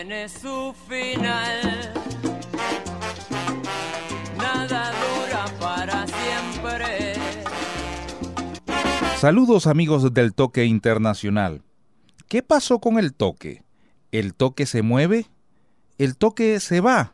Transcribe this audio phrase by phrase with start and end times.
[0.00, 1.92] tiene su final.
[4.38, 7.14] Nada dura para siempre.
[9.18, 11.60] Saludos amigos del Toque Internacional.
[12.28, 13.62] ¿Qué pasó con el toque?
[14.10, 15.26] ¿El toque se mueve?
[15.98, 17.12] ¿El toque se va?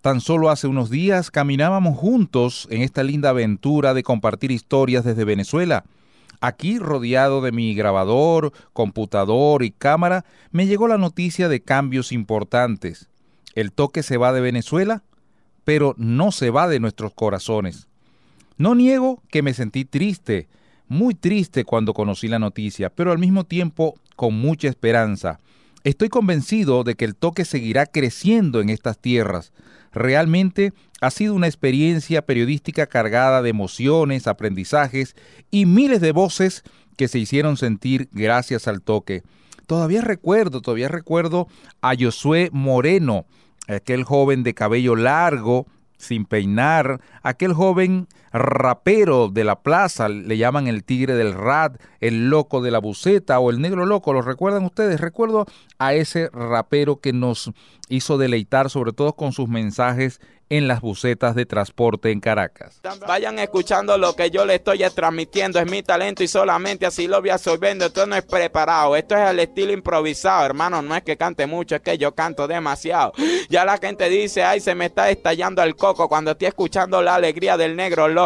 [0.00, 5.24] Tan solo hace unos días caminábamos juntos en esta linda aventura de compartir historias desde
[5.24, 5.82] Venezuela.
[6.44, 13.08] Aquí, rodeado de mi grabador, computador y cámara, me llegó la noticia de cambios importantes.
[13.54, 15.04] El toque se va de Venezuela,
[15.62, 17.86] pero no se va de nuestros corazones.
[18.58, 20.48] No niego que me sentí triste,
[20.88, 25.38] muy triste cuando conocí la noticia, pero al mismo tiempo con mucha esperanza.
[25.84, 29.52] Estoy convencido de que el toque seguirá creciendo en estas tierras.
[29.92, 35.14] Realmente ha sido una experiencia periodística cargada de emociones, aprendizajes
[35.50, 36.62] y miles de voces
[36.96, 39.22] que se hicieron sentir gracias al toque.
[39.66, 41.48] Todavía recuerdo, todavía recuerdo
[41.80, 43.26] a Josué Moreno,
[43.68, 50.66] aquel joven de cabello largo, sin peinar, aquel joven rapero de la plaza, le llaman
[50.66, 54.64] el tigre del rat, el loco de la buceta o el negro loco, ¿lo recuerdan
[54.64, 55.00] ustedes?
[55.00, 55.46] Recuerdo
[55.78, 57.50] a ese rapero que nos
[57.88, 60.20] hizo deleitar sobre todo con sus mensajes
[60.52, 62.82] en las bucetas de transporte en Caracas.
[63.08, 67.22] Vayan escuchando lo que yo le estoy transmitiendo, es mi talento y solamente así lo
[67.22, 67.86] voy absorbiendo.
[67.86, 70.82] Esto no es preparado, esto es el estilo improvisado, hermano.
[70.82, 73.14] No es que cante mucho, es que yo canto demasiado.
[73.48, 77.14] Ya la gente dice, ay, se me está estallando el coco cuando estoy escuchando la
[77.14, 78.21] alegría del negro loco.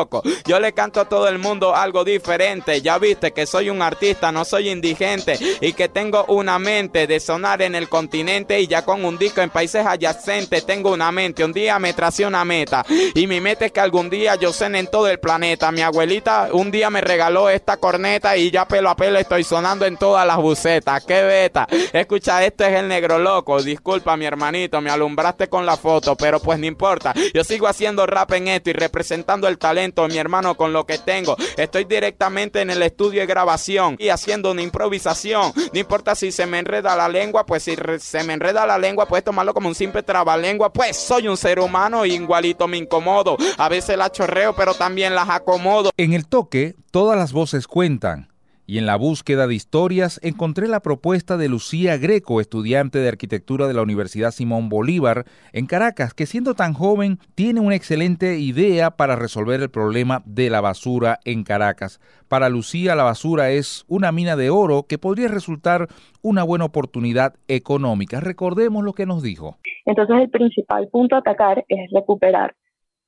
[0.47, 2.83] Yo le canto a todo el mundo algo diferente.
[2.83, 7.21] Ya viste que soy un artista, no soy indigente y que tengo una mente de
[7.21, 11.45] sonar en el continente y ya con un disco en países adyacentes tengo una mente.
[11.45, 12.85] Un día me tras una meta.
[13.15, 15.71] Y mi meta es que algún día yo cene en todo el planeta.
[15.73, 19.85] Mi abuelita un día me regaló esta corneta y ya pelo a pelo estoy sonando
[19.85, 21.05] en todas las bucetas.
[21.05, 21.67] ¡Qué beta!
[21.93, 23.63] Escucha, esto es el negro loco.
[23.63, 27.13] Disculpa, mi hermanito, me alumbraste con la foto, pero pues no importa.
[27.35, 30.99] Yo sigo haciendo rap en esto y representando el talento, mi hermano, con lo que
[30.99, 31.37] tengo.
[31.57, 35.53] Estoy directamente en el estudio de grabación y haciendo una improvisación.
[35.73, 39.07] No importa si se me enreda la lengua, pues si se me enreda la lengua,
[39.07, 40.73] puedes tomarlo como un simple trabalengua.
[40.73, 43.37] Pues soy un ser humano igualito me incomodo.
[43.59, 45.91] A veces la chorreo, pero también las acomodo.
[45.97, 48.29] En el toque, todas las voces cuentan.
[48.67, 53.69] Y en la búsqueda de historias encontré la propuesta de Lucía Greco, estudiante de arquitectura
[53.69, 58.91] de la Universidad Simón Bolívar en Caracas, que siendo tan joven tiene una excelente idea
[58.91, 62.01] para resolver el problema de la basura en Caracas.
[62.29, 65.87] Para Lucía la basura es una mina de oro que podría resultar
[66.23, 68.19] una buena oportunidad económica.
[68.19, 69.59] Recordemos lo que nos dijo.
[69.85, 72.57] Entonces el principal punto a atacar es recuperar,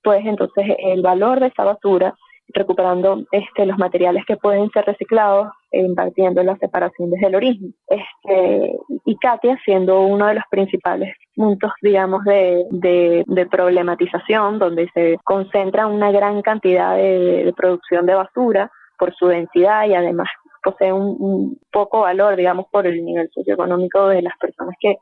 [0.05, 2.15] pues entonces el valor de esa basura,
[2.55, 7.75] recuperando este, los materiales que pueden ser reciclados, e impartiendo la separación desde el origen.
[7.89, 15.19] Este, y Katia siendo uno de los principales puntos, digamos, de, de, problematización, donde se
[15.25, 20.29] concentra una gran cantidad de, producción de basura por su densidad y además
[20.63, 24.97] posee un, poco valor, digamos, por el nivel socioeconómico de las personas que,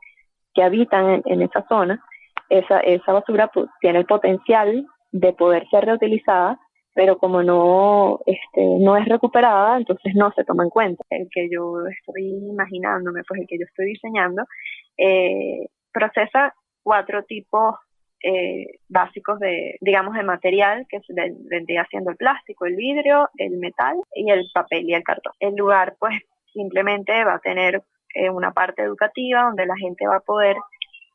[0.53, 2.03] que habitan en, esa zona,
[2.49, 6.59] esa, esa basura pues, tiene el potencial de poder ser reutilizada,
[6.97, 11.03] pero como no, este, no es recuperada, entonces no se toma en cuenta.
[11.11, 14.41] El que yo estoy imaginándome, pues el que yo estoy diseñando,
[14.97, 17.75] eh, procesa cuatro tipos
[18.23, 20.99] eh, básicos de, digamos, de material que
[21.51, 25.33] vendría siendo el plástico, el vidrio, el metal y el papel y el cartón.
[25.39, 26.19] El lugar, pues,
[26.51, 27.83] simplemente va a tener
[28.15, 30.57] eh, una parte educativa donde la gente va a poder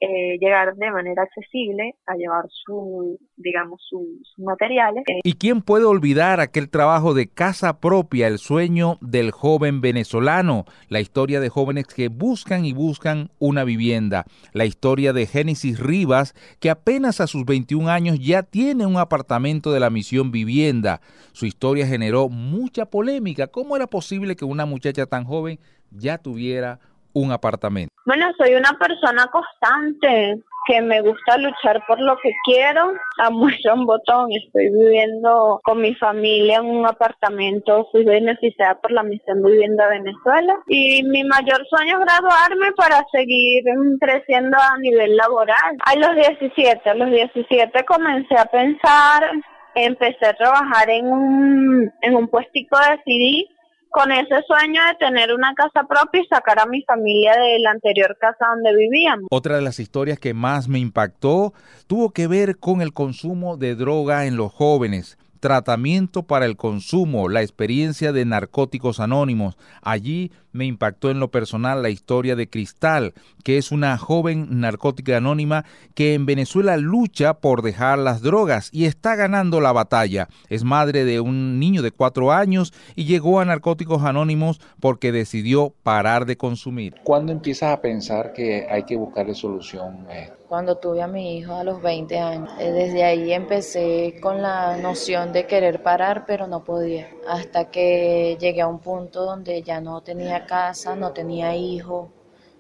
[0.04, 5.04] eh, llegar de manera accesible a llevar su, digamos, sus materiales.
[5.22, 10.98] ¿Y quién puede olvidar aquel trabajo de casa propia, el sueño del joven venezolano, la
[10.98, 16.70] historia de jóvenes que buscan y buscan una vivienda, la historia de Génesis Rivas, que
[16.70, 21.00] apenas a sus 21 años ya tiene un apartamento de la misión vivienda.
[21.30, 23.46] Su historia generó mucha polémica.
[23.46, 25.60] ¿Cómo era posible que una muchacha tan joven
[25.93, 26.81] ya tuviera
[27.14, 27.93] un apartamento?
[28.05, 32.93] Bueno, soy una persona constante que me gusta luchar por lo que quiero.
[33.19, 34.31] A mucho un botón.
[34.32, 37.88] Estoy viviendo con mi familia en un apartamento.
[37.91, 40.55] Fui beneficiada por la misión Vivienda Venezuela.
[40.69, 43.64] Y mi mayor sueño es graduarme para seguir
[44.00, 45.76] creciendo a nivel laboral.
[45.85, 49.31] A los 17, a los 17 comencé a pensar,
[49.75, 53.49] empecé a trabajar en un, en un puestico de CD
[53.92, 57.70] con ese sueño de tener una casa propia y sacar a mi familia de la
[57.72, 59.26] anterior casa donde vivíamos.
[59.30, 61.52] Otra de las historias que más me impactó
[61.86, 65.18] tuvo que ver con el consumo de droga en los jóvenes.
[65.42, 69.58] Tratamiento para el consumo, la experiencia de narcóticos anónimos.
[69.82, 73.12] Allí me impactó en lo personal la historia de Cristal,
[73.42, 78.84] que es una joven narcótica anónima que en Venezuela lucha por dejar las drogas y
[78.84, 80.28] está ganando la batalla.
[80.48, 85.74] Es madre de un niño de cuatro años y llegó a Narcóticos Anónimos porque decidió
[85.82, 86.94] parar de consumir.
[87.02, 90.36] ¿Cuándo empiezas a pensar que hay que buscarle solución a esto?
[90.48, 92.50] Cuando tuve a mi hijo a los 20 años.
[92.60, 97.08] Eh, desde ahí empecé con la noción de querer parar, pero no podía.
[97.29, 102.12] Hasta que llegué a un punto donde ya no tenía casa, no tenía hijo,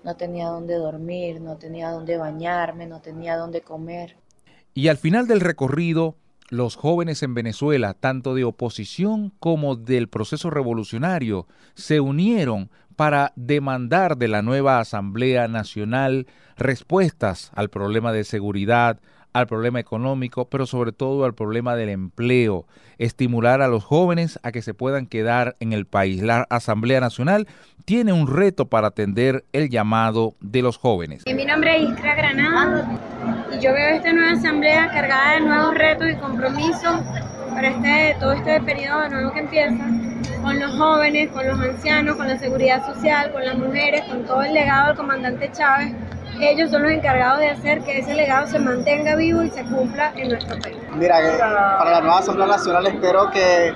[0.04, 4.16] no tenía dónde dormir, no tenía dónde bañarme, no tenía dónde comer.
[4.74, 6.16] Y al final del recorrido,
[6.48, 14.16] los jóvenes en Venezuela, tanto de oposición como del proceso revolucionario, se unieron para demandar
[14.16, 16.26] de la nueva Asamblea Nacional
[16.56, 19.00] respuestas al problema de seguridad,
[19.32, 22.66] al problema económico, pero sobre todo al problema del empleo,
[22.98, 26.22] estimular a los jóvenes a que se puedan quedar en el país.
[26.22, 27.46] La Asamblea Nacional
[27.84, 31.24] tiene un reto para atender el llamado de los jóvenes.
[31.26, 32.88] Mi nombre es Iskra Granada
[33.52, 37.00] y yo veo esta nueva asamblea cargada de nuevos retos y compromisos
[37.50, 39.84] para este, todo este periodo nuevo que empieza,
[40.42, 44.42] con los jóvenes, con los ancianos, con la seguridad social, con las mujeres, con todo
[44.42, 45.94] el legado del comandante Chávez
[46.40, 50.12] ellos son los encargados de hacer que ese legado se mantenga vivo y se cumpla
[50.16, 50.76] en nuestro país.
[50.94, 51.16] Mira,
[51.78, 53.74] para la nueva Asamblea Nacional espero que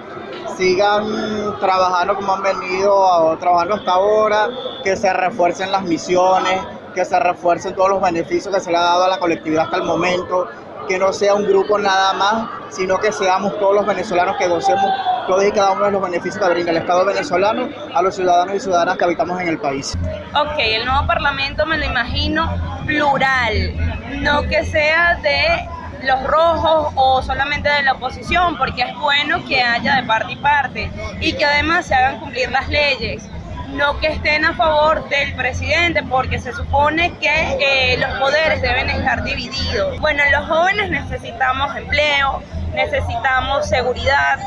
[0.57, 4.49] sigan trabajando como han venido trabajando hasta ahora,
[4.83, 6.61] que se refuercen las misiones,
[6.95, 9.77] que se refuercen todos los beneficios que se le ha dado a la colectividad hasta
[9.77, 10.49] el momento,
[10.89, 14.91] que no sea un grupo nada más, sino que seamos todos los venezolanos que gocemos
[15.27, 18.55] todos y cada uno de los beneficios que brinda el Estado venezolano a los ciudadanos
[18.55, 19.97] y ciudadanas que habitamos en el país.
[20.35, 22.49] Ok, el nuevo Parlamento me lo imagino
[22.87, 23.75] plural,
[24.23, 25.69] no que sea de
[26.07, 30.37] los rojos o solamente de la oposición, porque es bueno que haya de parte y
[30.37, 30.91] parte
[31.21, 33.29] y que además se hagan cumplir las leyes
[33.73, 37.29] no que estén a favor del presidente, porque se supone que
[37.61, 39.99] eh, los poderes deben estar divididos.
[40.01, 42.43] Bueno, los jóvenes necesitamos empleo,
[42.77, 44.39] necesitamos seguridad,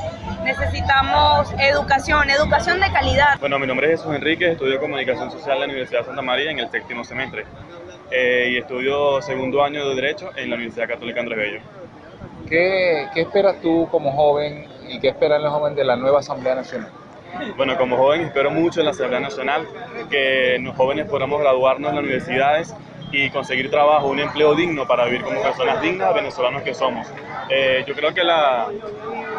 [0.43, 3.39] necesitamos educación, educación de calidad.
[3.39, 6.51] Bueno, mi nombre es Jesús Enrique, estudio Comunicación Social en la Universidad de Santa María
[6.51, 7.45] en el séptimo semestre
[8.11, 11.59] eh, y estudio segundo año de Derecho en la Universidad Católica Andrés Bello.
[12.47, 16.53] ¿Qué, ¿Qué esperas tú como joven y qué esperan los jóvenes de la nueva Asamblea
[16.53, 16.91] Nacional?
[17.57, 19.67] Bueno, como joven espero mucho en la Asamblea Nacional
[20.09, 22.75] que los jóvenes podamos graduarnos en las universidades
[23.11, 27.07] y conseguir trabajo, un empleo digno para vivir como personas dignas, venezolanos que somos.
[27.49, 28.67] Eh, yo creo que, la,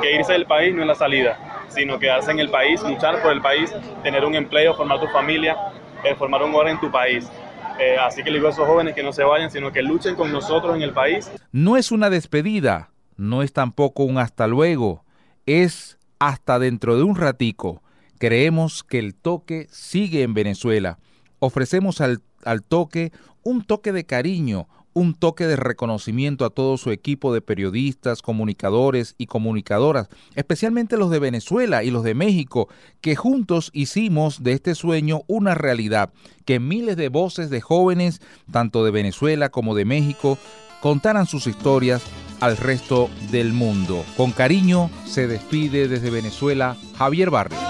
[0.01, 3.33] que irse del país no es la salida, sino quedarse en el país, luchar por
[3.33, 3.73] el país,
[4.03, 5.57] tener un empleo, formar tu familia,
[6.05, 7.31] eh, formar un hogar en tu país.
[7.79, 10.15] Eh, así que le digo a esos jóvenes que no se vayan, sino que luchen
[10.15, 11.31] con nosotros en el país.
[11.53, 15.05] No es una despedida, no es tampoco un hasta luego,
[15.47, 17.83] es hasta dentro de un ratico.
[18.19, 20.99] Creemos que el toque sigue en Venezuela.
[21.39, 26.91] Ofrecemos al, al toque un toque de cariño, un toque de reconocimiento a todo su
[26.91, 32.69] equipo de periodistas, comunicadores y comunicadoras, especialmente los de Venezuela y los de México,
[33.01, 36.13] que juntos hicimos de este sueño una realidad,
[36.45, 38.21] que miles de voces de jóvenes,
[38.51, 40.39] tanto de Venezuela como de México,
[40.81, 42.03] contaran sus historias
[42.41, 44.05] al resto del mundo.
[44.17, 47.70] Con cariño se despide desde Venezuela Javier Barrio.